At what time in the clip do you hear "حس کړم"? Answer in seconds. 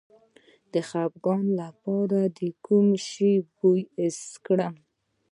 3.95-4.75